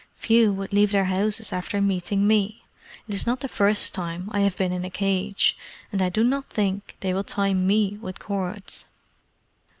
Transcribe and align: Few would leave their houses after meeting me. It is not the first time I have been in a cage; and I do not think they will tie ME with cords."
Few 0.15 0.51
would 0.53 0.73
leave 0.73 0.91
their 0.91 1.05
houses 1.05 1.53
after 1.53 1.79
meeting 1.79 2.25
me. 2.25 2.63
It 3.07 3.13
is 3.13 3.27
not 3.27 3.41
the 3.41 3.47
first 3.47 3.93
time 3.93 4.29
I 4.31 4.39
have 4.39 4.57
been 4.57 4.73
in 4.73 4.83
a 4.83 4.89
cage; 4.89 5.55
and 5.91 6.01
I 6.01 6.09
do 6.09 6.23
not 6.23 6.49
think 6.49 6.97
they 7.01 7.13
will 7.13 7.23
tie 7.23 7.53
ME 7.53 7.99
with 8.01 8.17
cords." 8.17 8.85